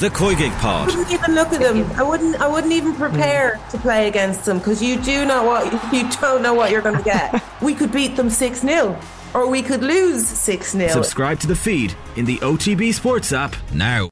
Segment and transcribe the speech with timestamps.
[0.00, 0.90] The Koigig Pod.
[0.90, 1.90] I wouldn't even look at them.
[1.98, 2.36] I wouldn't.
[2.40, 6.40] I wouldn't even prepare to play against them because you do know what you don't
[6.40, 7.42] know what you're going to get.
[7.60, 8.96] we could beat them six 0
[9.34, 13.56] or we could lose six 0 Subscribe to the feed in the OTB Sports app
[13.74, 14.08] now.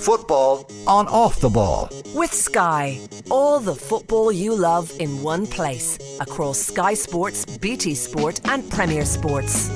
[0.00, 1.90] Football on off the ball.
[2.14, 2.98] With Sky.
[3.30, 5.98] All the football you love in one place.
[6.20, 9.70] Across Sky Sports, BT Sport, and Premier Sports.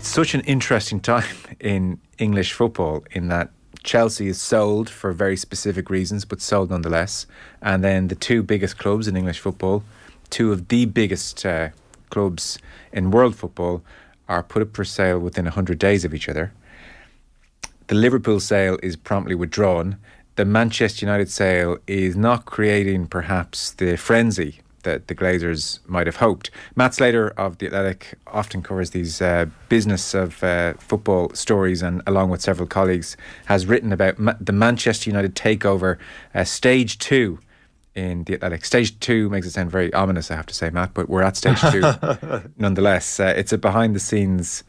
[0.00, 3.52] Such an interesting time in English football in that
[3.82, 7.26] Chelsea is sold for very specific reasons, but sold nonetheless.
[7.60, 9.82] And then the two biggest clubs in English football,
[10.30, 11.70] two of the biggest uh,
[12.10, 12.58] clubs
[12.92, 13.82] in world football,
[14.28, 16.52] are put up for sale within 100 days of each other.
[17.88, 19.96] The Liverpool sale is promptly withdrawn.
[20.36, 26.16] The Manchester United sale is not creating perhaps the frenzy that the Glazers might have
[26.16, 26.50] hoped.
[26.76, 32.02] Matt Slater of The Athletic often covers these uh, business of uh, football stories and,
[32.06, 35.98] along with several colleagues, has written about ma- the Manchester United takeover,
[36.34, 37.38] uh, stage two
[37.94, 38.64] in The Athletic.
[38.64, 41.36] Stage two makes it sound very ominous, I have to say, Matt, but we're at
[41.36, 41.82] stage two
[42.58, 43.20] nonetheless.
[43.20, 44.64] Uh, it's a behind the scenes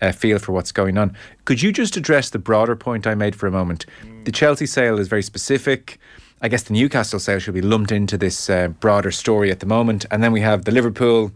[0.00, 1.16] uh, feel for what's going on.
[1.44, 3.86] Could you just address the broader point I made for a moment?
[4.24, 5.98] The Chelsea sale is very specific.
[6.40, 9.66] I guess the Newcastle sale should be lumped into this uh, broader story at the
[9.66, 10.04] moment.
[10.10, 11.32] And then we have the Liverpool,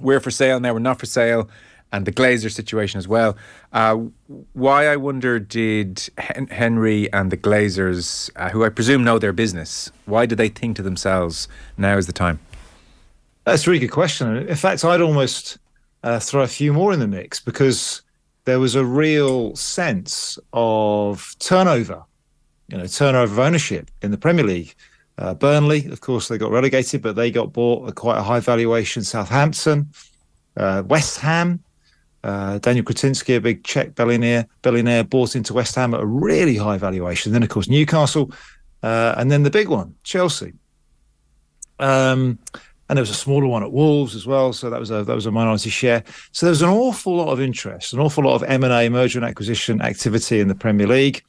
[0.00, 1.48] we're for sale now, we're not for sale,
[1.92, 3.36] and the Glazer situation as well.
[3.72, 3.96] Uh,
[4.52, 9.32] why, I wonder, did Hen- Henry and the Glazers, uh, who I presume know their
[9.32, 12.38] business, why did they think to themselves, now is the time?
[13.44, 14.36] That's a really good question.
[14.36, 15.58] In fact, I'd almost
[16.02, 18.02] uh, throw a few more in the mix because
[18.44, 22.04] there was a real sense of turnover
[22.70, 24.74] you know turnover of ownership in the Premier League.
[25.18, 28.40] Uh, Burnley, of course, they got relegated, but they got bought at quite a high
[28.40, 29.04] valuation.
[29.04, 29.90] Southampton,
[30.56, 31.62] uh, West Ham,
[32.24, 36.56] uh, Daniel Kretinsky, a big Czech billionaire, billionaire, bought into West Ham at a really
[36.56, 37.32] high valuation.
[37.32, 38.32] Then, of course, Newcastle,
[38.82, 40.54] uh, and then the big one, Chelsea.
[41.78, 42.38] Um,
[42.88, 45.14] and there was a smaller one at Wolves as well, so that was a that
[45.14, 46.02] was a minority share.
[46.32, 48.88] So there was an awful lot of interest, an awful lot of M and A,
[48.88, 51.22] merger and acquisition activity in the Premier League.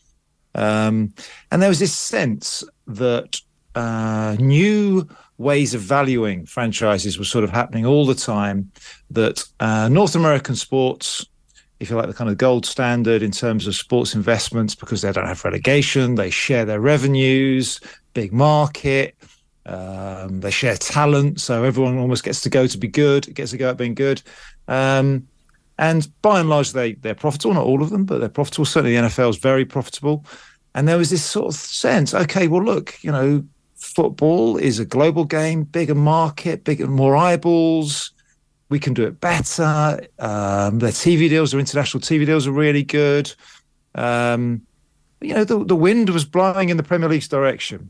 [0.56, 1.13] Um,
[1.51, 3.39] and there was this sense that
[3.75, 5.07] uh, new
[5.38, 8.72] ways of valuing franchises were sort of happening all the time.
[9.09, 11.25] That uh, North American sports,
[11.79, 15.12] if you like, the kind of gold standard in terms of sports investments, because they
[15.12, 17.79] don't have relegation, they share their revenues,
[18.13, 19.16] big market.
[19.66, 23.57] Um, they share talent, so everyone almost gets to go to be good, gets to
[23.57, 24.22] go at being good.
[24.68, 25.28] Um,
[25.81, 27.56] and by and large, they they're profitable.
[27.56, 28.66] Not all of them, but they're profitable.
[28.66, 30.24] Certainly, the NFL is very profitable.
[30.75, 33.44] And there was this sort of sense, okay, well, look, you know,
[33.75, 38.12] football is a global game, bigger market, bigger, more eyeballs.
[38.69, 40.00] We can do it better.
[40.19, 43.34] Um, their TV deals, their international TV deals are really good.
[43.96, 44.62] Um,
[45.19, 47.90] you know, the, the wind was blowing in the Premier League's direction.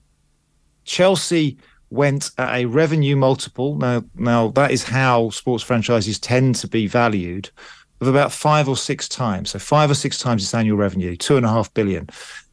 [0.86, 1.58] Chelsea
[1.92, 3.76] went at a revenue multiple.
[3.76, 7.52] Now, now that is how sports franchises tend to be valued
[8.02, 9.52] of about five or six times.
[9.52, 12.10] So five or six times its annual revenue, two and a half billion.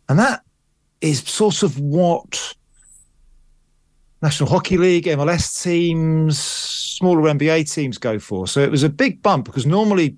[0.09, 0.43] And that
[1.01, 2.55] is sort of what
[4.23, 8.47] National Hockey League, MLS teams, smaller NBA teams go for.
[8.47, 10.17] So it was a big bump because normally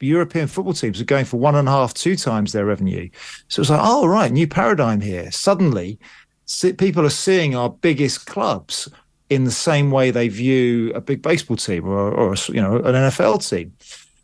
[0.00, 3.08] European football teams are going for one and a half, two times their revenue.
[3.48, 5.30] So it's like, oh, right, new paradigm here.
[5.30, 5.98] Suddenly,
[6.76, 8.88] people are seeing our biggest clubs
[9.30, 12.94] in the same way they view a big baseball team or, or you know an
[12.94, 13.72] NFL team.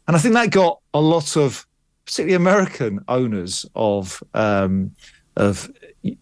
[0.07, 1.67] And I think that got a lot of
[2.05, 4.95] particularly American owners of um,
[5.37, 5.71] of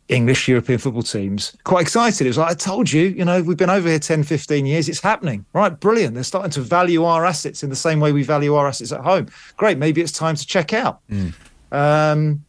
[0.08, 2.26] English European football teams quite excited.
[2.26, 4.88] It was like, I told you, you know, we've been over here 10, 15 years.
[4.88, 5.44] It's happening.
[5.54, 5.68] Right.
[5.80, 6.14] Brilliant.
[6.14, 9.00] They're starting to value our assets in the same way we value our assets at
[9.00, 9.28] home.
[9.56, 9.78] Great.
[9.78, 11.00] Maybe it's time to check out.
[11.08, 11.34] Mm.
[11.72, 12.44] Um,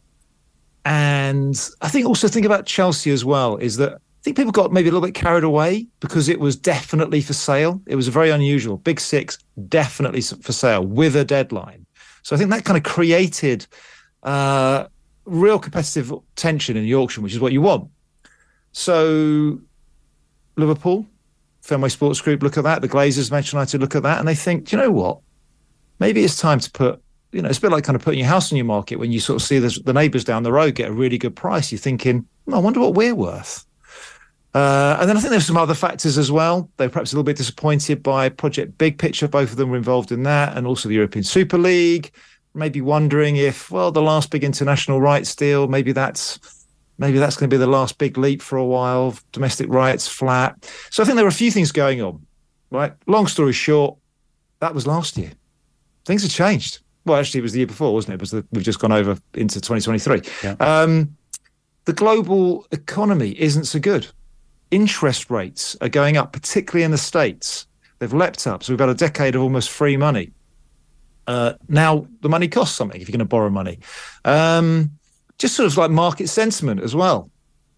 [0.84, 4.72] and I think also think about Chelsea as well is that I think people got
[4.72, 7.82] maybe a little bit carried away because it was definitely for sale.
[7.88, 8.76] It was very unusual.
[8.76, 9.36] Big six,
[9.68, 11.84] definitely for sale with a deadline.
[12.22, 13.66] So I think that kind of created
[14.22, 14.86] uh,
[15.24, 17.90] real competitive tension in the auction, which is what you want.
[18.70, 19.58] So
[20.54, 21.04] Liverpool,
[21.62, 22.80] Fenway Sports Group look at that.
[22.80, 25.18] The Glazers, Manchester United look at that, and they think, you know what?
[25.98, 27.02] Maybe it's time to put.
[27.32, 29.10] You know, it's a bit like kind of putting your house on your market when
[29.10, 31.72] you sort of see the, the neighbours down the road get a really good price.
[31.72, 33.66] You're thinking, oh, I wonder what we're worth.
[34.54, 36.68] Uh, and then I think there's some other factors as well.
[36.76, 39.26] They're perhaps a little bit disappointed by Project Big Picture.
[39.26, 42.12] Both of them were involved in that, and also the European Super League
[42.54, 46.38] maybe wondering if, well, the last big international rights deal, maybe that's
[46.98, 49.16] maybe that's going to be the last big leap for a while.
[49.32, 50.70] Domestic rights flat.
[50.90, 52.24] So I think there are a few things going on.
[52.70, 52.92] Right.
[53.06, 53.98] Long story short,
[54.60, 55.32] that was last year.
[56.04, 56.80] Things have changed.
[57.04, 58.18] well, actually, it was the year before, wasn't it?
[58.18, 60.22] Because we've just gone over into 2023.
[60.42, 60.56] Yeah.
[60.60, 61.16] Um,
[61.84, 64.06] the global economy isn't so good.
[64.72, 67.66] Interest rates are going up, particularly in the States.
[68.00, 68.64] They've leapt up.
[68.64, 70.32] So we've had a decade of almost free money.
[71.28, 73.78] Uh, now the money costs something if you're going to borrow money.
[74.24, 74.90] Um,
[75.38, 77.30] just sort of like market sentiment as well.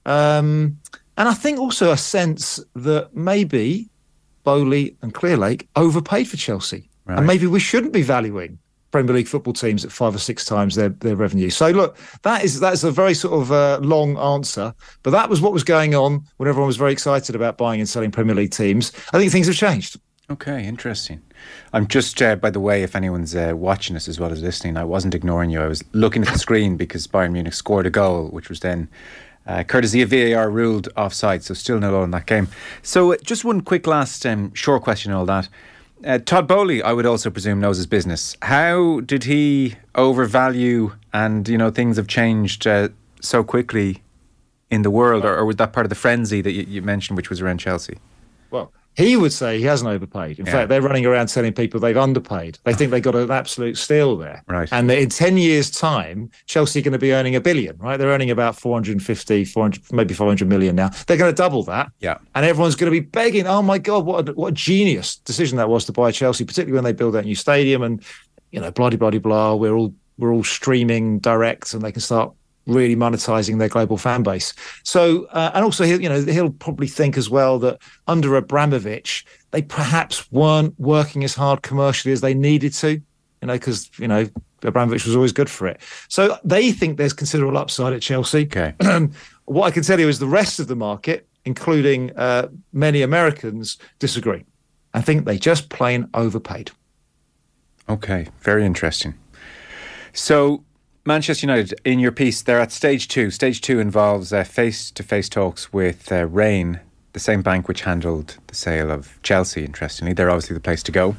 [0.07, 0.79] Um,
[1.19, 3.91] and I think also a sense that maybe
[4.45, 6.89] Boehly and Clearlake overpaid for Chelsea.
[7.05, 7.19] Right.
[7.19, 8.59] And maybe we shouldn't be valuing
[8.95, 11.51] Premier League football teams at five or six times their, their revenue.
[11.51, 15.41] So look, that is that's a very sort of uh, long answer, but that was
[15.41, 18.53] what was going on when everyone was very excited about buying and selling Premier League
[18.53, 18.93] teams.
[19.13, 19.99] I think things have changed.
[20.31, 21.23] Okay, interesting.
[21.73, 24.77] I'm just, uh, by the way, if anyone's uh, watching us as well as listening,
[24.77, 25.61] I wasn't ignoring you.
[25.61, 28.89] I was looking at the screen because Bayern Munich scored a goal, which was then,
[29.49, 31.43] uh, courtesy of VAR, ruled offside.
[31.43, 32.47] So still no goal in that game.
[32.83, 35.49] So uh, just one quick last um, short question, all that.
[36.05, 38.37] Uh, Todd Boehly, I would also presume, knows his business.
[38.43, 42.91] How did he overvalue, and you know things have changed uh,
[43.21, 44.03] so quickly
[44.71, 47.17] in the world, or, or was that part of the frenzy that you, you mentioned,
[47.17, 47.97] which was around Chelsea?
[48.51, 50.39] Well, he would say he hasn't overpaid.
[50.39, 50.53] In Yeah.
[50.53, 52.59] fact, they're running around telling people they've underpaid.
[52.65, 54.43] They think they got an absolute steal there.
[54.49, 54.69] Right.
[54.73, 57.97] And that in 10 years' time, Chelsea are going to be earning a billion, right?
[57.97, 60.91] They're earning about 450, 400, maybe 400 million now.
[61.07, 61.91] They're going to double that.
[62.01, 62.19] Yeah.
[62.35, 65.57] And everyone's going to be begging, oh my God, what a, what a genius decision
[65.59, 68.03] that was to buy Chelsea, particularly when they build that new stadium and,
[68.53, 69.55] you know, blah, blah, blah, blah.
[69.55, 72.33] We're all, we're all streaming direct and they can start
[72.67, 74.55] really monetizing their global fan base.
[74.83, 79.25] So, uh, and also, he'll, you know, he'll probably think as well that under Abramovich,
[79.51, 83.03] they perhaps weren't working as hard commercially as they needed to, you
[83.43, 84.27] know, because, you know,
[84.63, 85.81] Abramovich was always good for it.
[86.09, 88.45] So they think there's considerable upside at Chelsea.
[88.45, 88.75] Okay.
[89.45, 93.79] what I can tell you is the rest of the market, including uh, many Americans,
[93.99, 94.45] disagree.
[94.95, 96.71] I think they just plain overpaid.
[97.89, 99.15] Okay, very interesting.
[100.15, 100.65] So,
[101.07, 103.31] Manchester United, in your piece, they're at stage two.
[103.31, 106.81] Stage two involves face to face talks with uh, Raine,
[107.13, 110.15] the same bank which handled the sale of Chelsea, interestingly.
[110.15, 111.15] They're obviously the place to go.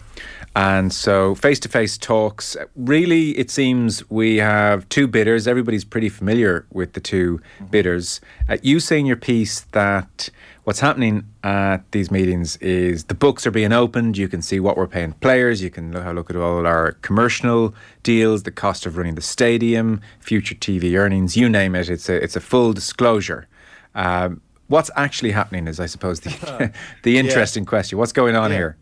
[0.58, 5.50] And so, face to face talks, really, it seems we have two bidders.
[5.50, 8.22] Everybody's pretty familiar with the 2 bidders.
[8.48, 10.30] Uh, you say in your piece that
[10.64, 14.18] what's happening at these meetings is the books are being opened.
[14.18, 15.62] You can see what we're paying players.
[15.62, 20.00] You can look, look at all our commercial deals, the cost of running the stadium,
[20.22, 21.90] future TV earnings, you name it.
[21.90, 23.46] It's a it's a full disclosure.
[23.94, 26.72] Um, what's actually happening is, I suppose, the
[27.04, 27.98] the interesting question.
[27.98, 28.58] What's going on Yeah.
[28.58, 28.78] here?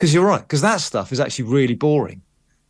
[0.00, 2.22] Because you're right, because that stuff is actually really boring.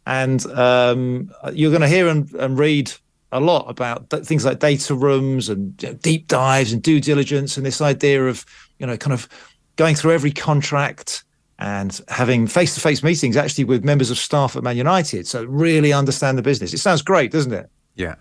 [0.04, 2.92] And um, you're going to hear and, and read
[3.30, 7.00] a lot about th- things like data rooms and you know, deep dives and due
[7.00, 8.44] diligence and this idea of,
[8.80, 9.28] you know, kind of
[9.76, 11.22] going through every contract
[11.60, 15.28] and having face-to-face meetings actually with members of staff at Man United.
[15.28, 16.74] So really understand the business.
[16.74, 17.70] It sounds great, doesn't it?
[17.94, 18.16] Yeah.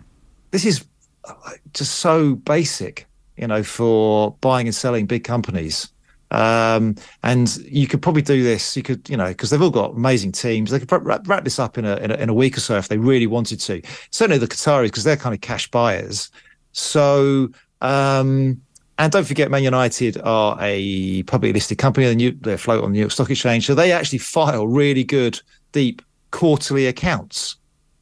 [0.52, 0.86] this is
[1.26, 1.34] uh,
[1.74, 3.08] just so basic,
[3.38, 5.92] you know, for buying and selling big companies.
[6.32, 8.78] Um, and you could probably do this.
[8.78, 10.72] You could, you know, because they've all got amazing teams.
[10.72, 12.78] They could wrap, wrap this up in a, in a in a week or so
[12.78, 13.82] if they really wanted to.
[14.12, 16.30] Certainly the Qataris because they're kind of cash buyers.
[16.72, 17.50] So.
[17.82, 18.62] Um,
[19.00, 22.14] and don't forget, Man United are a publicly listed company.
[22.14, 25.40] They they float on the New York Stock Exchange, so they actually file really good,
[25.72, 26.02] deep
[26.32, 27.56] quarterly accounts.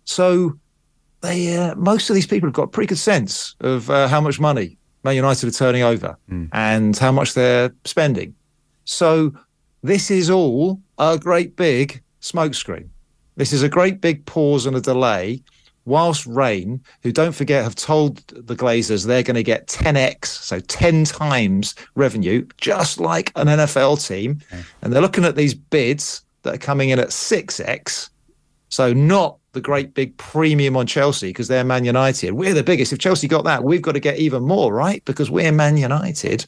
[0.05, 0.57] So
[1.21, 4.39] they uh, most of these people have got pretty good sense of uh, how much
[4.39, 4.76] money
[5.07, 6.47] Man United are turning over hmm.
[6.51, 8.35] and how much they're spending.
[8.83, 9.33] So
[9.81, 12.89] this is all a great big smokescreen.
[13.37, 15.41] This is a great big pause and a delay.
[15.85, 20.59] Whilst Raine, who don't forget have told the Glazers they're going to get 10x, so
[20.59, 24.41] 10 times revenue, just like an NFL team.
[24.81, 28.09] And they're looking at these bids that are coming in at 6x.
[28.67, 32.33] So not the great big premium on Chelsea because they're Man United.
[32.33, 32.93] We're the biggest.
[32.93, 35.03] If Chelsea got that, we've got to get even more, right?
[35.05, 36.45] Because we're Man United.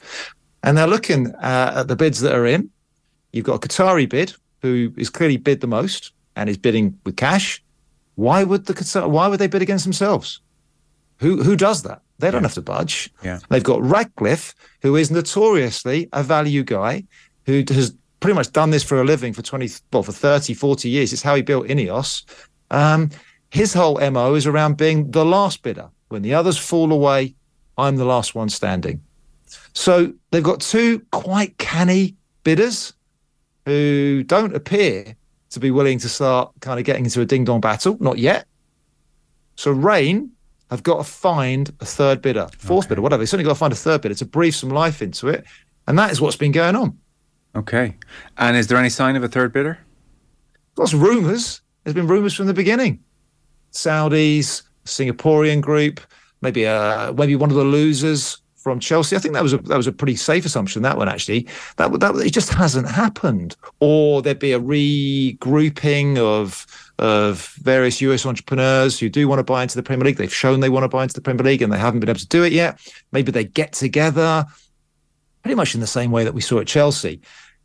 [0.64, 2.70] And they're looking uh, at the bids that are in.
[3.32, 7.16] You've got a Qatari bid who is clearly bid the most and is bidding with
[7.16, 7.64] cash.
[8.16, 10.42] Why would the Qatar, why would they bid against themselves?
[11.20, 12.02] Who who does that?
[12.20, 13.12] They don't have to budge.
[13.24, 13.40] Yeah.
[13.50, 17.06] They've got Ratcliffe, who is notoriously a value guy,
[17.46, 20.90] who has pretty much done this for a living for 20, well, for 30, 40
[20.90, 21.14] years.
[21.14, 22.26] It's how he built Ineos.
[22.72, 23.10] Um,
[23.52, 25.90] his whole MO is around being the last bidder.
[26.10, 27.36] When the others fall away,
[27.78, 29.02] I'm the last one standing.
[29.74, 32.94] So they've got two quite canny bidders
[33.66, 35.16] who don't appear
[35.52, 37.98] to be willing to start kind of getting into a ding dong battle.
[38.00, 38.46] Not yet.
[39.56, 40.32] So Raine
[40.70, 43.22] have got to find a third bidder, fourth bidder, whatever.
[43.22, 45.46] They certainly got to find a third bidder to breathe some life into it.
[45.88, 46.98] And that is what's been going on.
[47.56, 47.96] Okay.
[48.38, 49.80] And is there any sign of a third bidder?
[50.78, 51.62] Lots of rumours.
[51.90, 53.04] There's been rumours from the beginning.
[53.72, 56.00] Saudis, Singaporean group,
[56.40, 59.16] maybe uh, maybe one of the losers from Chelsea.
[59.16, 60.84] I think that was a that was a pretty safe assumption.
[60.84, 63.56] That one actually, that that it just hasn't happened.
[63.80, 66.68] Or there'd be a regrouping of
[67.00, 70.18] of various US entrepreneurs who do want to buy into the Premier League.
[70.18, 72.20] They've shown they want to buy into the Premier League and they haven't been able
[72.20, 72.80] to do it yet.
[73.12, 74.46] Maybe they get together,
[75.42, 77.20] pretty much in the same way that we saw at Chelsea.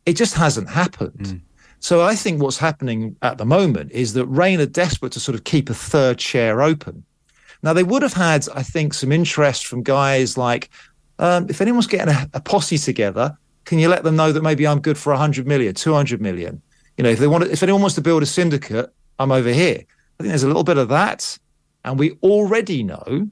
[0.07, 1.19] It just hasn't happened.
[1.19, 1.41] Mm.
[1.79, 5.35] So I think what's happening at the moment is that Raine are desperate to sort
[5.35, 7.03] of keep a third chair open.
[7.61, 10.69] Now they would have had, I think, some interest from guys like,
[11.19, 14.67] um, if anyone's getting a, a, posse together, can you let them know that maybe
[14.67, 16.61] I'm good for 100 million, 200 million?
[16.97, 19.77] You know, if they want, if anyone wants to build a syndicate, I'm over here.
[20.19, 21.37] I think there's a little bit of that,
[21.83, 23.29] and we already know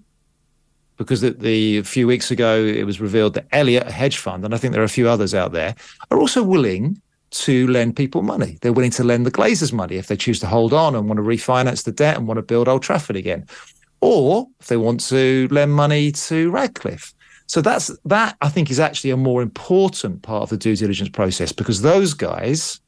[0.98, 4.46] because the, the, a few weeks ago it was revealed that Elliott, a hedge fund,
[4.46, 5.76] and I think there are a few others out there,
[6.12, 7.02] are also willing
[7.34, 8.58] to lend people money.
[8.62, 11.18] They're willing to lend the Glazers money if they choose to hold on and want
[11.18, 13.46] to refinance the debt and want to build Old Trafford again,
[14.02, 17.14] or if they want to lend money to Ratcliffe.
[17.48, 18.38] So that's that.
[18.42, 22.14] I think is actually a more important part of the due diligence process because those
[22.14, 22.80] guys,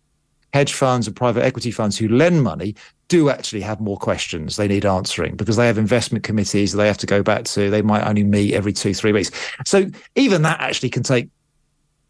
[0.54, 2.76] hedge funds and private equity funds who lend money,
[3.08, 6.98] do actually have more questions they need answering because they have investment committees they have
[6.98, 7.70] to go back to.
[7.70, 9.32] They might only meet every two, three weeks.
[9.66, 11.30] So even that actually can take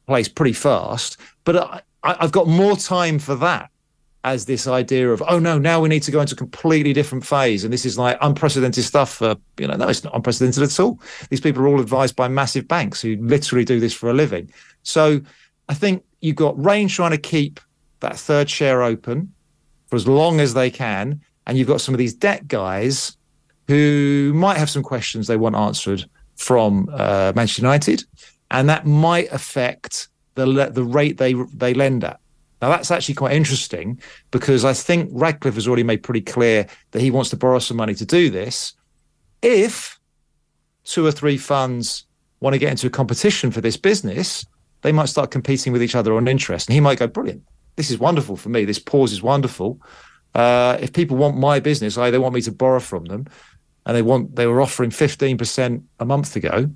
[0.08, 1.18] place pretty fast.
[1.44, 3.70] But I, I've got more time for that
[4.24, 7.26] as this idea of oh no now we need to go into a completely different
[7.26, 7.64] phase.
[7.64, 11.00] And this is like unprecedented stuff for you know no it's not unprecedented at all.
[11.30, 14.52] These people are all advised by massive banks who literally do this for a living.
[14.84, 15.22] So
[15.68, 17.60] i think you've got Raine trying to keep
[18.00, 19.34] that third share open
[19.88, 21.22] for as long as they can.
[21.48, 23.18] And you've got some of these debt guys
[23.68, 28.04] who might have some questions they want answered from uh, Manchester United,
[28.52, 32.20] and that might affect the the rate they they lend at.
[32.62, 34.00] Now that's actually quite interesting
[34.32, 37.78] because I think Ratcliffe has already made pretty clear that he wants to borrow some
[37.78, 38.74] money to do this.
[39.42, 40.00] If
[40.84, 42.06] two or three funds
[42.40, 44.46] want to get into a competition for this business,
[44.82, 47.44] they might start competing with each other on interest, and he might go, "Brilliant!
[47.76, 48.66] this is wonderful for me.
[48.66, 49.80] This pause is wonderful.
[50.34, 53.28] Uh, if people want my business, I, they want me to borrow from them,
[53.86, 56.70] and they want they were offering fifteen percent a month ago.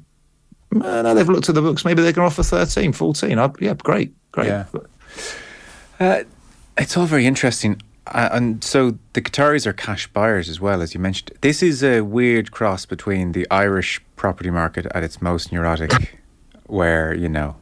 [0.73, 1.83] Uh, now they've looked at the books.
[1.83, 3.39] Maybe they can offer 13, 14.
[3.39, 4.47] I, yeah, great, great.
[4.47, 4.65] Yeah.
[5.99, 6.23] Uh,
[6.77, 7.81] it's all very interesting.
[8.07, 11.31] Uh, and so the Qataris are cash buyers as well, as you mentioned.
[11.41, 16.19] This is a weird cross between the Irish property market at its most neurotic,
[16.67, 17.55] where, you know,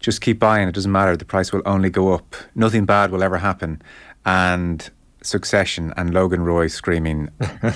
[0.00, 0.68] just keep buying.
[0.68, 1.16] It doesn't matter.
[1.16, 2.34] The price will only go up.
[2.54, 3.82] Nothing bad will ever happen.
[4.24, 4.88] And
[5.22, 7.30] Succession and Logan Roy screaming,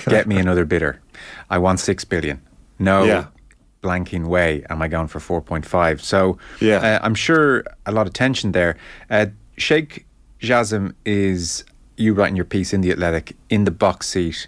[0.07, 1.01] "Get me another bidder!
[1.49, 2.41] I want six billion.
[2.77, 3.25] No." Yeah.
[3.81, 6.01] Blanking way, am I going for 4.5?
[6.01, 8.77] So, yeah, uh, I'm sure a lot of tension there.
[9.09, 10.05] Uh, Sheikh
[10.41, 11.63] Jassim is,
[11.97, 14.47] you writing your piece in The Athletic, in the box seat.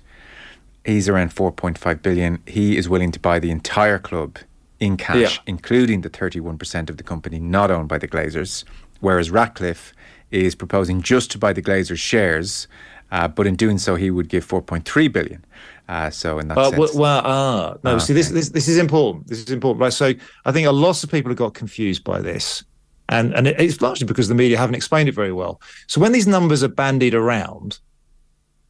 [0.85, 2.41] He's around 4.5 billion.
[2.47, 4.39] He is willing to buy the entire club
[4.79, 5.41] in cash, yeah.
[5.45, 8.63] including the 31% of the company not owned by the Glazers,
[8.99, 9.93] whereas Ratcliffe
[10.31, 12.67] is proposing just to buy the Glazers shares,
[13.11, 15.45] uh, but in doing so, he would give 4.3 billion.
[15.91, 17.95] Uh, so in that uh, sense, well, uh, no.
[17.95, 19.27] Oh, see, this, this this is important.
[19.27, 19.91] This is important, right?
[19.91, 20.13] So
[20.45, 22.63] I think a lot of people have got confused by this,
[23.09, 25.59] and and it's largely because the media haven't explained it very well.
[25.87, 27.79] So when these numbers are bandied around,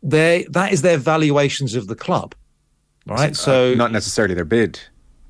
[0.02, 2.34] they that is their valuations of the club,
[3.06, 3.36] right?
[3.36, 4.80] So, so not necessarily their bid.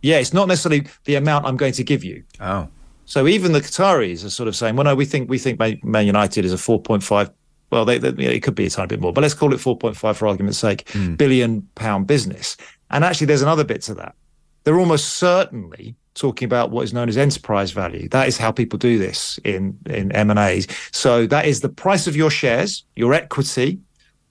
[0.01, 2.23] Yeah, it's not necessarily the amount I'm going to give you.
[2.39, 2.69] Oh.
[3.03, 6.05] So even the Qataris are sort of saying, well, no, we think we think Man
[6.05, 7.33] United is a 4.5.
[7.71, 10.15] Well, they, they, it could be a tiny bit more, but let's call it 4.5
[10.15, 11.17] for argument's sake, mm.
[11.17, 12.57] billion pound business.
[12.89, 14.15] And actually, there's another bit to that.
[14.63, 18.09] They're almost certainly talking about what is known as enterprise value.
[18.09, 20.67] That is how people do this in in M and A's.
[20.91, 23.79] So that is the price of your shares, your equity,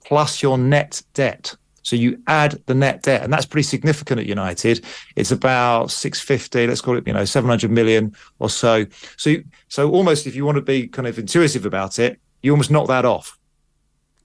[0.05, 1.55] plus your net debt.
[1.83, 4.85] So you add the net debt, and that's pretty significant at United.
[5.15, 8.85] It's about 650, let's call it, you know, 700 million or so.
[9.17, 12.71] So, so almost if you want to be kind of intuitive about it, you almost
[12.71, 13.37] knock that off.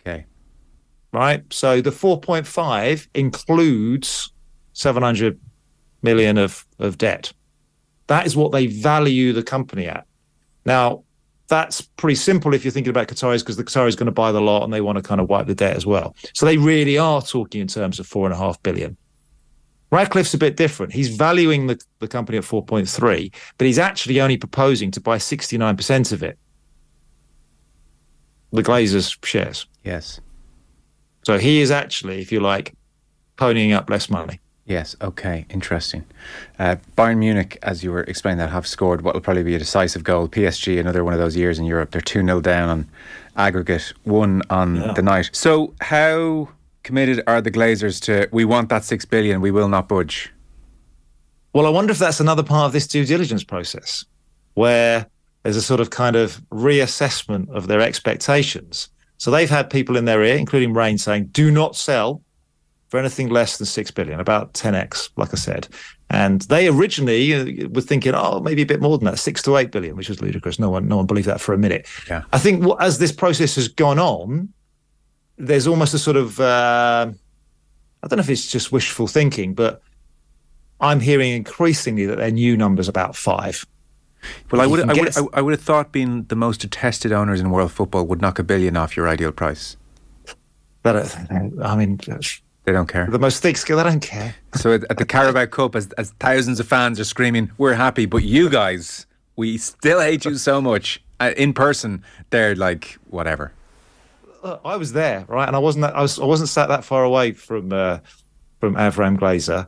[0.01, 0.27] Okay.
[1.13, 1.43] Right.
[1.53, 4.33] So the 4.5 includes
[4.73, 5.41] 700
[6.03, 7.33] million of, of debt.
[8.09, 10.07] That is what they value the company at.
[10.65, 11.05] Now,
[11.49, 14.33] that's pretty simple if you're thinking about Qataris because the Qataris is going to buy
[14.33, 16.15] the lot and they want to kind of wipe the debt as well.
[16.35, 18.97] So they really are talking in terms of four and a half billion.
[19.93, 20.93] Ratcliffe's a bit different.
[20.93, 26.13] He's valuing the, the company at 4.3, but he's actually only proposing to buy 69%
[26.13, 26.39] of it.
[28.53, 29.67] The Glazers shares.
[29.85, 30.21] Yes.
[31.25, 32.75] So he is actually, if you like,
[33.37, 34.41] ponying up less money.
[34.67, 36.05] Yes, okay, interesting.
[36.59, 39.61] Uh, Bayern Munich, as you were explaining that, have scored what will probably be a
[39.61, 40.29] decisive goal.
[40.29, 42.89] PSG, another one of those years in Europe, they're 2 0 down on
[43.37, 44.93] aggregate, one on yeah.
[44.93, 45.31] the night.
[45.33, 46.49] So, how
[46.83, 48.29] committed are the Glazers to?
[48.33, 49.41] We want that six billion.
[49.41, 50.33] We will not budge.
[51.53, 54.05] Well, I wonder if that's another part of this due diligence process,
[54.55, 55.07] where
[55.47, 58.89] there's a sort of kind of reassessment of their expectations.
[59.19, 62.21] So they've had people in their ear, including Raine, saying, "Do not sell
[62.89, 65.69] for anything less than six billion, about 10x, like I said."
[66.11, 69.57] And they originally uh, were thinking, "Oh, maybe a bit more than that, six to
[69.57, 70.59] eight billion, which was ludicrous.
[70.59, 72.25] No one, no one believed that for a minute." Yeah.
[72.33, 74.53] I think what, as this process has gone on,
[75.39, 77.09] there's almost a sort of uh,
[78.03, 79.81] I don't know if it's just wishful thinking, but
[80.81, 83.65] I'm hearing increasingly that their new number's about five.
[84.51, 87.41] Well, I would, I would, I, I would have thought being the most detested owners
[87.41, 89.77] in world football would knock a billion off your ideal price.
[90.83, 91.09] But uh,
[91.63, 91.99] I mean,
[92.65, 93.07] They don't care.
[93.07, 94.35] the most thick skill, I don't care.
[94.55, 98.07] So at, at the Carabao Cup, as, as thousands of fans are screaming, "We're happy,"
[98.07, 99.05] but you guys,
[99.37, 101.03] we still hate you so much.
[101.21, 103.53] Uh, in person, they're like, whatever.
[104.65, 105.83] I was there, right, and I wasn't.
[105.83, 106.19] That, I was.
[106.19, 107.99] I wasn't sat that far away from uh,
[108.61, 109.67] from Avram Glazer.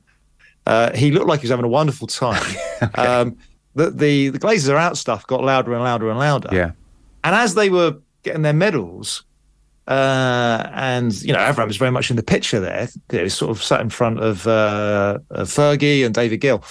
[0.66, 2.42] Uh, he looked like he was having a wonderful time.
[2.94, 3.36] um,
[3.78, 6.48] the, the the Glazers are out stuff got louder and louder and louder.
[6.52, 6.72] Yeah,
[7.24, 9.24] And as they were getting their medals,
[9.88, 12.88] uh, and you know, Avram was very much in the picture there.
[13.10, 16.62] He was sort of sat in front of, uh, of Fergie and David Gill.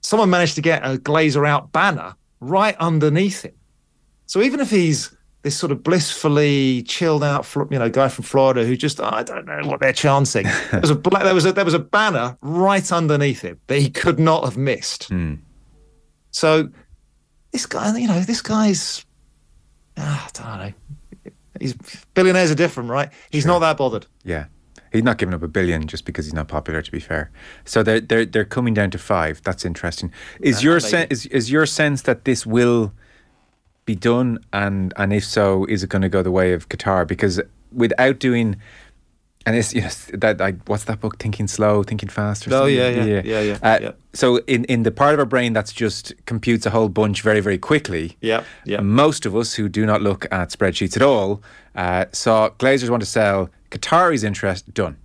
[0.00, 3.52] Someone managed to get a Glazer out banner right underneath him.
[4.26, 8.64] So even if he's this sort of blissfully chilled out, you know, guy from Florida
[8.64, 10.46] who just I don't know what they're chanting.
[10.70, 13.90] There was a there was a there was a banner right underneath him that he
[13.90, 15.08] could not have missed.
[15.08, 15.34] Hmm.
[16.32, 16.68] So
[17.52, 19.04] this guy, you know, this guy's
[19.96, 20.72] ah, I don't know.
[21.60, 21.74] He's
[22.14, 23.10] billionaires are different, right?
[23.30, 24.06] He's not that bothered.
[24.24, 24.46] yeah.
[24.90, 26.82] He's not giving up a billion just because he's not popular.
[26.82, 27.30] To be fair,
[27.64, 29.42] so they're they're they're coming down to five.
[29.42, 30.12] That's interesting.
[30.40, 30.88] Is your maybe.
[30.88, 32.92] sen- is is your sense that this will
[33.86, 37.06] be done, and and if so, is it going to go the way of Qatar?
[37.08, 37.40] Because
[37.72, 38.56] without doing,
[39.46, 41.18] and it's yes, that like what's that book?
[41.18, 42.46] Thinking slow, thinking fast.
[42.46, 42.74] Or Oh, something?
[42.76, 43.90] yeah, yeah, yeah, yeah, Uh, yeah.
[44.12, 47.40] So in in the part of our brain that's just computes a whole bunch very
[47.40, 48.16] very quickly.
[48.20, 48.80] Yeah, yeah.
[48.80, 51.42] Most of us who do not look at spreadsheets at all
[51.74, 54.96] uh, saw Glazers want to sell Qatari's interest done.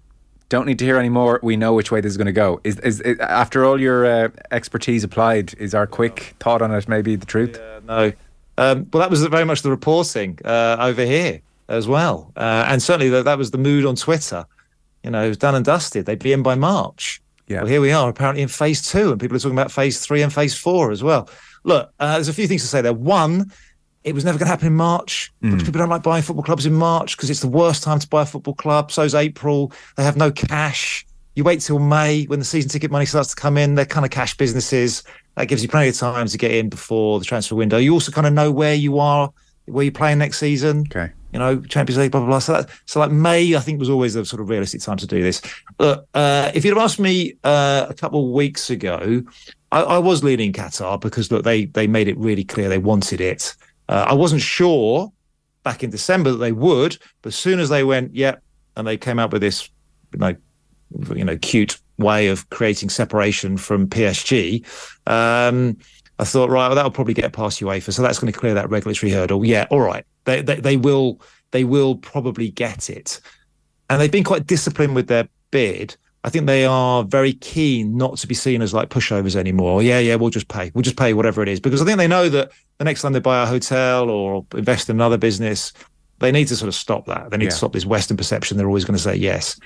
[0.50, 1.39] Don't need to hear any more.
[1.43, 2.62] We know which way this is going to go.
[2.63, 5.54] Is, is, is after all your uh, expertise applied?
[5.56, 7.60] Is our quick thought on it maybe the truth?
[7.60, 8.13] Uh, no.
[8.58, 12.82] Um, well, that was very much the reporting uh, over here as well, uh, and
[12.82, 14.45] certainly that, that was the mood on Twitter.
[15.03, 16.06] You know, it was done and dusted.
[16.06, 17.21] They'd be in by March.
[17.47, 17.60] Yeah.
[17.60, 20.21] Well, here we are, apparently in phase two, and people are talking about phase three
[20.21, 21.30] and phase four as well.
[21.63, 22.93] Look, uh, there's a few things to say there.
[22.93, 23.51] One,
[24.03, 25.32] it was never going to happen in March.
[25.41, 28.08] because People don't like buying football clubs in March because it's the worst time to
[28.08, 28.91] buy a football club.
[28.91, 29.71] So's April.
[29.95, 31.06] They have no cash.
[31.36, 33.75] You wait till May when the season ticket money starts to come in.
[33.75, 35.03] They're kind of cash businesses.
[35.36, 37.77] That gives you plenty of time to get in before the transfer window.
[37.77, 39.32] You also kind of know where you are,
[39.65, 41.12] where you're playing next season Okay.
[41.34, 42.40] You know, Champions League, blah blah blah.
[42.40, 45.08] So that, so like May, I think was always the sort of realistic time to
[45.08, 45.42] do this.
[45.80, 49.24] Look, uh, if you'd have asked me uh, a couple of weeks ago,
[49.72, 53.22] I, I was leaning Qatar because look, they they made it really clear they wanted
[53.22, 53.56] it.
[53.90, 55.12] Uh, I wasn't sure
[55.63, 58.36] back in December that they would, but as soon as they went, yeah,
[58.76, 59.70] and they came out with this,
[60.13, 60.36] you know,
[61.13, 64.66] you know, cute way of creating separation from PSG.
[65.08, 65.78] Um,
[66.20, 68.70] I thought, right, well, that'll probably get past UEFA, so that's going to clear that
[68.70, 69.46] regulatory hurdle.
[69.46, 71.20] Yeah, all right, they, they they will
[71.52, 73.20] they will probably get it,
[73.90, 75.96] and they've been quite disciplined with their bid.
[76.24, 79.82] I think they are very keen not to be seen as like pushovers anymore.
[79.82, 80.72] Yeah, yeah, we'll just pay.
[80.74, 83.13] We'll just pay whatever it is because I think they know that the next time
[83.13, 85.72] they buy a hotel or invest in another business,
[86.20, 87.30] they need to sort of stop that.
[87.32, 87.50] They need Yeah.
[87.52, 88.58] to stop this Western perception.
[88.58, 89.58] They're always going to say yes.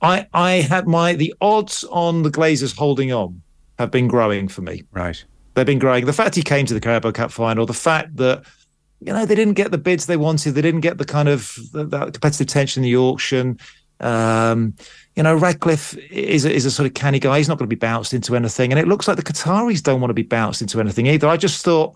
[0.00, 3.40] I I had my the odds on the Glazers holding on
[3.78, 5.24] have been growing for me Right.
[5.54, 6.04] they've been growing.
[6.06, 8.42] The fact he came to the Carabao Cup final, the fact that
[9.04, 11.56] you know they didn't get the bids they wanted, they didn't get the kind of
[11.72, 13.58] the, that competitive tension in the auction.
[14.00, 14.74] Um,
[15.14, 17.38] you know, Ratcliffe is a, is a sort of canny guy.
[17.38, 20.00] He's not going to be bounced into anything, and it looks like the Qataris don't
[20.00, 21.28] want to be bounced into anything either.
[21.28, 21.94] I just thought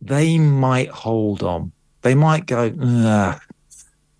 [0.00, 1.72] they might hold on.
[2.02, 2.72] They might go.
[2.80, 3.40] "Ugh,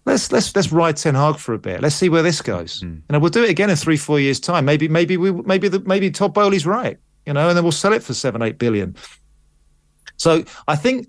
[0.09, 1.83] Let's let's let's ride Ten Hag for a bit.
[1.83, 2.81] Let's see where this goes.
[2.81, 4.64] You know, we'll do it again in three four years time.
[4.64, 6.96] Maybe maybe we maybe the maybe Todd Boehly's right.
[7.27, 8.96] You know, and then we'll sell it for seven eight billion.
[10.16, 11.09] So I think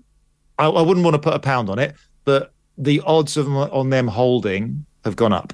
[0.60, 1.94] I, I wouldn't want to put a pound on it,
[2.24, 5.52] but the odds of on them holding have gone up.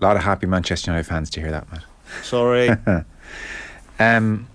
[0.00, 1.84] A lot of happy Manchester United fans to hear that, Matt.
[2.22, 2.70] Sorry.
[3.98, 4.48] Um,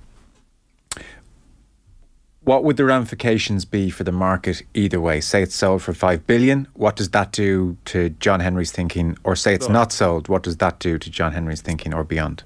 [2.41, 5.21] what would the ramifications be for the market either way?
[5.21, 6.67] Say it's sold for five billion.
[6.73, 9.17] What does that do to John Henry's thinking?
[9.23, 10.27] Or say it's not sold.
[10.27, 12.43] What does that do to John Henry's thinking or beyond?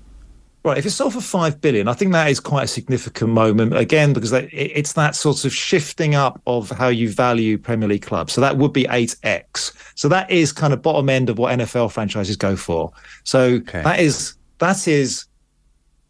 [0.64, 3.76] Right, if it's sold for five billion, I think that is quite a significant moment
[3.76, 8.34] again because it's that sort of shifting up of how you value Premier League clubs.
[8.34, 9.74] So that would be eight x.
[9.96, 12.92] So that is kind of bottom end of what NFL franchises go for.
[13.24, 13.82] So okay.
[13.82, 15.26] that is that is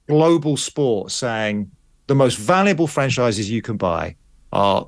[0.08, 1.72] global sport saying
[2.08, 4.18] the most valuable franchises you can buy
[4.52, 4.86] are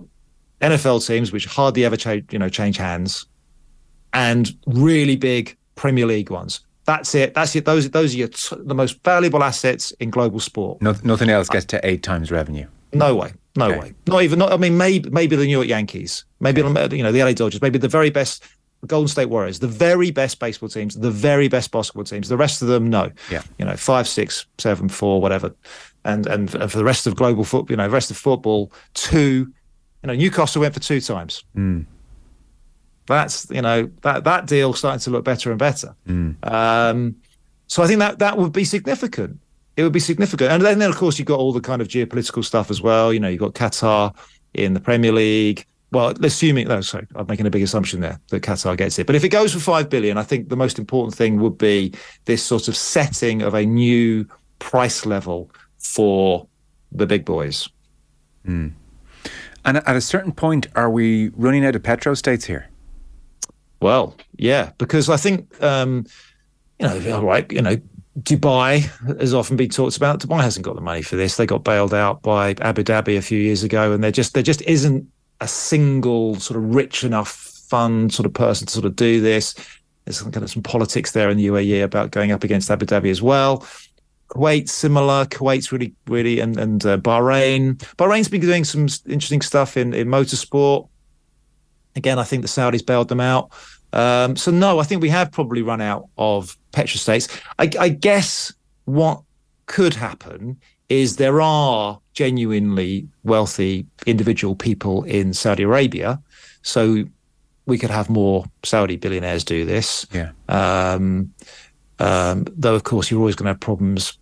[0.60, 3.28] NFL teams, which hardly ever change, you know, change hands,
[4.12, 6.60] and really big Premier League ones.
[6.86, 7.34] That's it.
[7.34, 7.66] That's it.
[7.66, 10.82] Those those are your t- the most valuable assets in global sport.
[10.82, 12.68] No, nothing else gets to eight times revenue.
[12.92, 13.34] No way.
[13.56, 13.80] No okay.
[13.80, 13.94] way.
[14.08, 14.40] Not even.
[14.40, 14.52] Not.
[14.52, 16.26] I mean, maybe maybe the New York Yankees.
[16.40, 16.96] Maybe okay.
[16.96, 17.62] you know the LA Dodgers.
[17.62, 18.44] Maybe the very best
[18.86, 19.60] Golden State Warriors.
[19.60, 20.96] The very best baseball teams.
[20.96, 22.28] The very best basketball teams.
[22.28, 23.12] The rest of them, no.
[23.32, 23.44] Yeah.
[23.58, 25.56] You know, five, six, seven, four, whatever.
[26.04, 29.54] And and, for the rest of global football, you know, the rest of football, two.
[30.04, 31.46] You know, Newcastle went for two times.
[31.56, 31.86] Mm
[33.08, 35.96] that's you know that that deal starting to look better and better.
[36.08, 36.52] Mm.
[36.52, 37.16] Um,
[37.68, 39.40] so I think that that would be significant.
[39.76, 41.88] It would be significant, and then, then of course you've got all the kind of
[41.88, 43.12] geopolitical stuff as well.
[43.12, 44.16] You know, you've got Qatar
[44.54, 45.66] in the Premier League.
[45.92, 49.08] Well, assuming no, sorry, I'm making a big assumption there that Qatar gets it.
[49.08, 51.94] But if it goes for five billion, I think the most important thing would be
[52.26, 54.28] this sort of setting of a new
[54.60, 56.48] price level for
[56.92, 57.70] the big boys.
[58.48, 58.74] Mm.
[59.66, 62.70] And at a certain point, are we running out of petro states here?
[63.84, 66.06] Well, yeah, because I think um,
[66.80, 67.78] you know, all right, you know,
[68.20, 68.82] Dubai
[69.20, 70.22] has often been talked about.
[70.22, 71.36] Dubai hasn't got the money for this.
[71.36, 74.44] They got bailed out by Abu Dhabi a few years ago, and there just there
[74.44, 75.06] just isn't
[75.42, 77.30] a single sort of rich enough
[77.68, 79.54] fund sort of person to sort of do this.
[80.06, 82.86] There's some kind of some politics there in the UAE about going up against Abu
[82.86, 83.68] Dhabi as well.
[84.30, 85.26] Kuwait similar.
[85.26, 87.76] Kuwait's really really and and uh, Bahrain.
[87.98, 90.88] Bahrain's been doing some interesting stuff in in motorsport.
[91.96, 93.52] Again, I think the Saudis bailed them out.
[93.94, 97.30] Um, so no, I think we have probably run out of petrostates.
[97.60, 98.52] I, I guess
[98.86, 99.22] what
[99.68, 106.22] could happen is there are genuinely wealthy individual people in Saudi Arabia,
[106.64, 107.06] so
[107.66, 110.06] we could have more Saudi billionaires do this.
[110.12, 110.32] Yeah.
[110.50, 111.34] Um,
[112.00, 114.18] um, though of course you're always going to have problems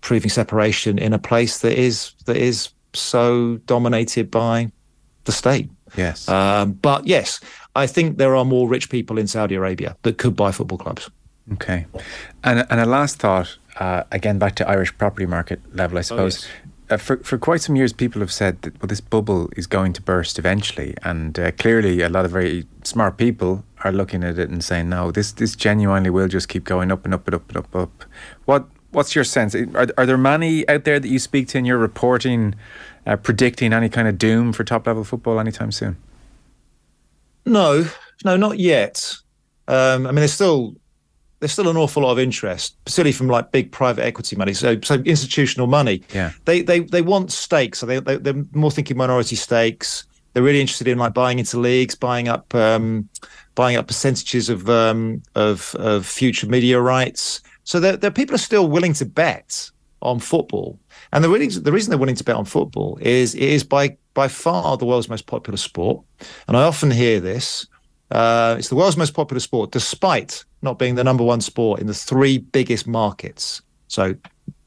[0.00, 4.70] proving separation in a place that is that is so dominated by
[5.24, 5.70] the state.
[5.96, 6.28] Yes.
[6.28, 7.40] Um, but yes,
[7.76, 11.10] I think there are more rich people in Saudi Arabia that could buy football clubs.
[11.52, 11.86] Okay.
[12.42, 16.02] And, and a last thought, uh, again, back to Irish property market level, I oh,
[16.02, 16.44] suppose.
[16.44, 16.70] Oh, yes.
[16.90, 19.94] Uh, for, for quite some years, people have said that well, this bubble is going
[19.94, 24.38] to burst eventually, and uh, clearly, a lot of very smart people are looking at
[24.38, 27.36] it and saying, "No, this this genuinely will just keep going up and up and
[27.36, 28.04] up and up and up."
[28.44, 29.54] What what's your sense?
[29.54, 32.54] Are, are there many out there that you speak to in your reporting,
[33.06, 35.96] uh, predicting any kind of doom for top level football anytime soon?
[37.44, 37.86] No,
[38.24, 39.14] no, not yet.
[39.68, 40.76] Um, I mean, there's still
[41.40, 44.80] there's still an awful lot of interest, particularly from like big private equity money, so
[44.80, 46.02] so institutional money.
[46.14, 50.04] Yeah, they they they want stakes, so they, they they're more thinking minority stakes.
[50.32, 53.08] They're really interested in like buying into leagues, buying up um,
[53.54, 57.42] buying up percentages of um, of of future media rights.
[57.64, 59.70] So the, there people are still willing to bet
[60.02, 60.78] on football,
[61.12, 63.96] and the reason the reason they're willing to bet on football is it is by
[64.12, 66.04] by far the world's most popular sport.
[66.46, 67.66] And I often hear this.
[68.10, 71.86] Uh, it's the world's most popular sport, despite not being the number one sport in
[71.86, 73.62] the three biggest markets.
[73.88, 74.14] So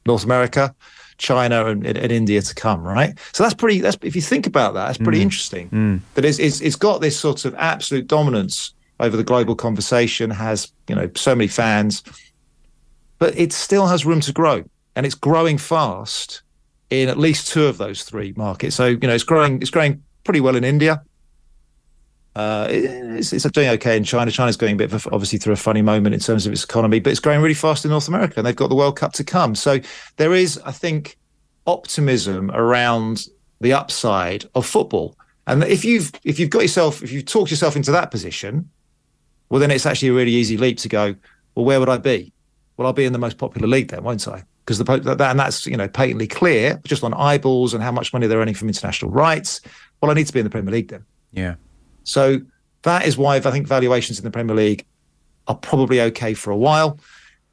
[0.06, 0.74] North America,
[1.18, 3.18] China, and, and India to come, right?
[3.32, 3.80] So that's pretty.
[3.80, 5.22] That's if you think about that, that's pretty mm.
[5.22, 5.70] interesting.
[5.70, 6.00] Mm.
[6.14, 10.30] That it's, it's it's got this sort of absolute dominance over the global conversation.
[10.30, 12.02] Has you know so many fans,
[13.18, 14.64] but it still has room to grow,
[14.96, 16.42] and it's growing fast
[16.90, 18.76] in at least two of those three markets.
[18.76, 19.60] So you know, it's growing.
[19.60, 21.02] It's growing pretty well in India.
[22.36, 24.30] Uh, it's, it's doing okay in China.
[24.30, 27.00] China's going a bit of obviously through a funny moment in terms of its economy,
[27.00, 29.24] but it's growing really fast in North America, and they've got the World Cup to
[29.24, 29.54] come.
[29.54, 29.80] So
[30.16, 31.18] there is, I think,
[31.66, 33.26] optimism around
[33.60, 35.16] the upside of football.
[35.48, 38.70] And if you've if you've got yourself if you've talked yourself into that position,
[39.48, 41.16] well, then it's actually a really easy leap to go.
[41.54, 42.32] Well, where would I be?
[42.78, 44.44] Well, I'll be in the most popular league then, won't I?
[44.68, 48.12] because the that, and that's you know patently clear just on eyeballs and how much
[48.12, 49.62] money they're earning from international rights.
[50.02, 51.06] Well, I need to be in the Premier League then.
[51.32, 51.54] Yeah.
[52.04, 52.40] So
[52.82, 54.84] that is why I think valuations in the Premier League
[55.46, 57.00] are probably okay for a while.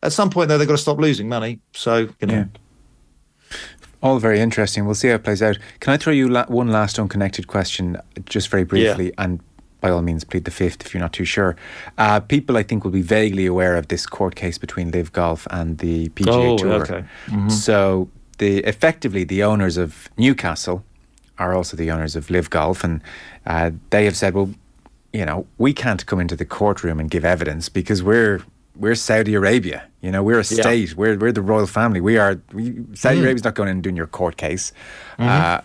[0.03, 1.61] At some point, though, they've got to stop losing money.
[1.73, 2.33] So you know.
[2.33, 3.57] Yeah.
[4.03, 4.85] All very interesting.
[4.85, 5.57] We'll see how it plays out.
[5.79, 9.23] Can I throw you la- one last unconnected question, just very briefly, yeah.
[9.23, 9.39] and
[9.85, 11.55] by all means plead the fifth if you're not too sure.
[11.99, 15.47] Uh, people, I think, will be vaguely aware of this court case between LIV Golf
[15.51, 16.81] and the PGA oh, Tour.
[16.81, 17.03] Okay.
[17.27, 17.49] Mm-hmm.
[17.49, 20.83] So, the effectively the owners of Newcastle
[21.37, 22.99] are also the owners of LIV Golf, and
[23.45, 24.49] uh, they have said, well,
[25.13, 28.41] you know, we can't come into the courtroom and give evidence because we're
[28.75, 29.83] we're Saudi Arabia.
[30.01, 30.63] You know, we're a Yeah.
[30.63, 30.95] state.
[30.95, 32.01] We're we're the royal family.
[32.01, 32.41] We are.
[32.53, 32.63] We,
[32.95, 33.25] Saudi Mm.
[33.25, 34.73] Arabia's not going in and doing your court case.
[35.19, 35.29] Mm-hmm.
[35.29, 35.61] Uh,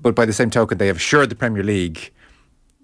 [0.00, 2.12] but by the same token, they have assured the Premier League.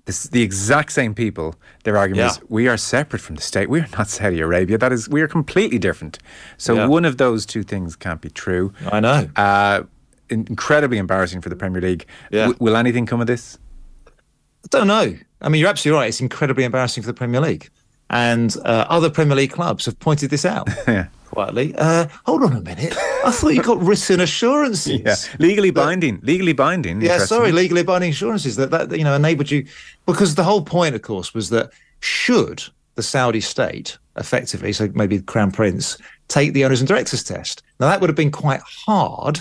[0.07, 1.55] This, the exact same people.
[1.85, 2.31] Their argument Yeah.
[2.33, 3.71] is we are separate from the state.
[3.71, 4.77] We are not Saudi Arabia.
[4.77, 6.19] That is, we are completely different.
[6.59, 6.87] So Yeah.
[6.87, 8.73] one of those two things can't be true.
[8.93, 9.29] I know.
[9.37, 9.85] Uh,
[10.29, 12.05] in- incredibly embarrassing for the Premier League.
[12.31, 12.49] Yeah.
[12.49, 13.59] W- will anything come of this?
[14.07, 15.15] I don't know.
[15.41, 16.09] I mean, you're absolutely right.
[16.09, 17.71] It's incredibly embarrassing for the Premier League.
[18.11, 21.07] And uh, other Premier League clubs have pointed this out Yeah.
[21.35, 21.75] Quietly.
[21.77, 22.95] Uh, hold on a minute.
[23.25, 25.01] I thought you got written assurances.
[25.05, 26.21] Yeah, legally binding.
[26.23, 27.01] Legally binding.
[27.01, 29.67] Yeah, sorry, legally binding assurances that that you know enabled you
[30.07, 31.71] because the whole point, of course, was that
[32.01, 32.63] should
[32.95, 37.63] the Saudi state effectively, so maybe the Crown Prince, take the owners and directors test.
[37.81, 39.41] Now that would have been quite hard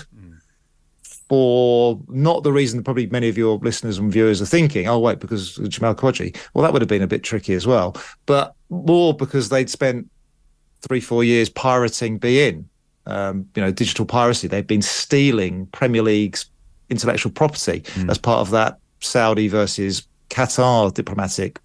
[1.28, 4.98] for not the reason that probably many of your listeners and viewers are thinking, oh
[4.98, 6.36] wait, because Jamal Khashoggi.
[6.52, 10.10] Well, that would have been a bit tricky as well, but more because they'd spent
[10.86, 12.64] three, four years pirating beIN,
[13.06, 14.46] um, you know, digital piracy.
[14.48, 16.46] They've been stealing Premier League's
[16.90, 21.58] intellectual property as part of that Saudi versus Qatar diplomatic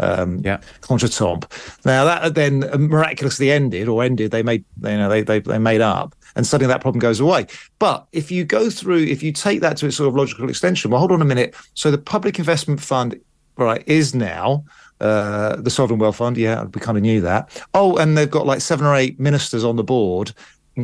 [0.00, 0.58] um, Yeah.
[0.80, 1.46] contretemps.
[1.84, 4.30] Now that then miraculously ended, or ended.
[4.30, 7.46] They made, you know, they they they made up, and suddenly that problem goes away.
[7.80, 10.90] But if you go through, if you take that to its sort of logical extension,
[10.90, 11.54] well, hold on a minute.
[11.74, 13.18] So the Public Investment Fund,
[13.56, 14.64] right, is now
[15.00, 16.36] uh, the Sovereign Wealth Fund.
[16.36, 17.62] Yeah, we kind of knew that.
[17.74, 20.32] Oh, and they've got like seven or eight ministers on the board,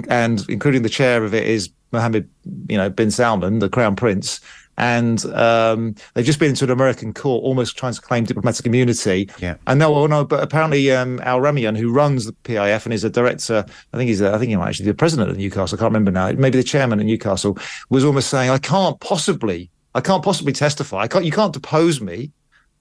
[0.09, 2.29] and including the chair of it is Mohammed,
[2.68, 4.40] you know, bin Salman, the Crown Prince.
[4.77, 9.31] And um, they've just been into an American court, almost trying to claim diplomatic immunity.
[9.38, 9.55] Yeah.
[9.68, 13.11] And no, oh no, but apparently um, Al-Rumayyan, who runs the PIF and is a
[13.11, 15.79] director, I think he's, a, I think he might actually be the president of Newcastle.
[15.79, 16.33] I can't remember now.
[16.33, 17.57] Maybe the chairman at Newcastle
[17.88, 21.03] was almost saying, "I can't possibly, I can't possibly testify.
[21.03, 22.33] I can't, you can't depose me."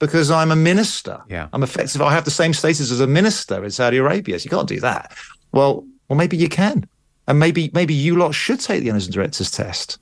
[0.06, 1.48] Because I'm a minister, Yeah.
[1.52, 2.02] I'm effective.
[2.02, 4.38] I have the same status as a minister in Saudi Arabia.
[4.38, 5.16] So you can't do that.
[5.52, 6.86] Well, well, maybe you can,
[7.26, 9.98] and maybe maybe you lot should take the owners and directors test.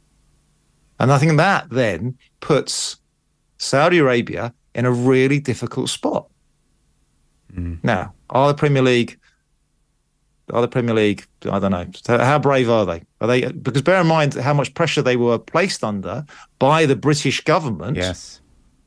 [0.99, 2.97] And I think that then puts
[3.59, 6.29] Saudi Arabia in a really difficult spot.
[7.55, 7.79] Mm.
[7.83, 9.19] Now, are the Premier League,
[10.53, 13.03] are the Premier League, I don't know, how brave are they?
[13.21, 16.25] Are they, because bear in mind how much pressure they were placed under
[16.59, 18.41] by the British government Yes.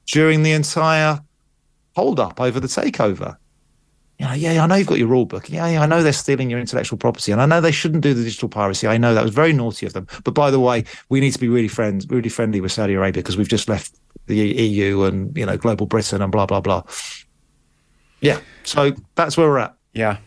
[0.06, 1.22] During the entire
[1.96, 3.38] hold up over the takeover.
[4.20, 5.50] You know, yeah, I know you've got your rule book.
[5.50, 8.14] Yeah, yeah, I know they're stealing your intellectual property, and I know they shouldn't do
[8.14, 8.88] the digital piracy.
[8.88, 10.08] I know that was very naughty of them.
[10.24, 13.22] But by the way, we need to be really friends, really friendly with Saudi Arabia
[13.22, 13.94] because we've just left
[14.28, 16.84] the EU and you know global Britain and blah blah blah.
[18.22, 19.76] Yeah, so that's where we're at.
[19.94, 20.18] Yeah.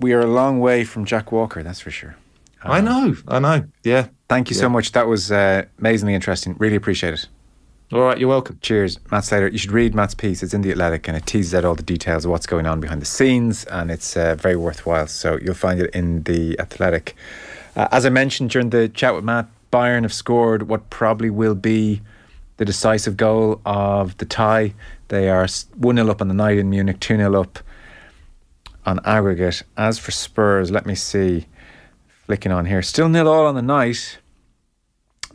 [0.00, 2.16] We are a long way from Jack Walker, that's for sure.
[2.62, 3.64] I know, I know.
[3.84, 4.08] Yeah.
[4.28, 4.92] Thank you so much.
[4.92, 6.54] That was uh, amazingly interesting.
[6.58, 7.28] Really appreciate it.
[7.90, 8.58] All right, you're welcome.
[8.60, 9.48] Cheers, Matt Slater.
[9.48, 10.42] You should read Matt's piece.
[10.42, 12.80] It's in the Athletic and it teases out all the details of what's going on
[12.80, 15.06] behind the scenes, and it's uh, very worthwhile.
[15.06, 17.16] So you'll find it in the Athletic.
[17.74, 21.54] Uh, as I mentioned during the chat with Matt, Bayern have scored what probably will
[21.54, 22.02] be
[22.58, 24.74] the decisive goal of the tie.
[25.08, 25.48] They are
[25.78, 27.58] 1 0 up on the night in Munich, 2 0 up
[28.84, 29.62] on aggregate.
[29.78, 31.46] As for Spurs, let me see.
[32.26, 32.82] Flicking on here.
[32.82, 34.18] Still nil all on the night.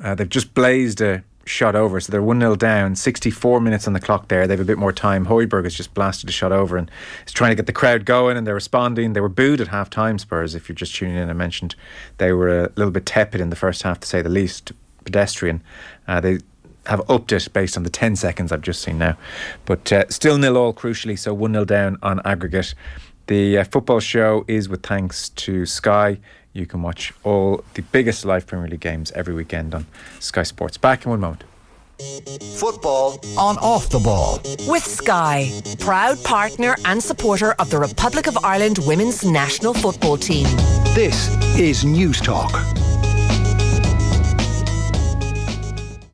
[0.04, 2.96] Uh, they've just blazed a shot over, so they're 1 0 down.
[2.96, 4.48] 64 minutes on the clock there.
[4.48, 5.26] They have a bit more time.
[5.26, 6.90] Højbjerg has just blasted a shot over and
[7.26, 9.14] is trying to get the crowd going, and they're responding.
[9.14, 11.30] They were booed at half time, Spurs, if you're just tuning in.
[11.30, 11.76] I mentioned
[12.18, 14.72] they were a little bit tepid in the first half, to say the least.
[15.04, 15.62] Pedestrian.
[16.08, 16.40] Uh, they
[16.86, 19.18] have upped it based on the 10 seconds I've just seen now.
[19.66, 22.74] But uh, still nil all, crucially, so 1 0 down on aggregate.
[23.28, 26.20] The uh, football show is with thanks to Sky.
[26.54, 29.88] You can watch all the biggest live Premier League games every weekend on
[30.20, 30.78] Sky Sports.
[30.78, 31.44] Back in one moment.
[32.58, 34.40] Football on off the ball.
[34.68, 40.46] With Sky, proud partner and supporter of the Republic of Ireland women's national football team.
[40.94, 42.93] This is Newstalk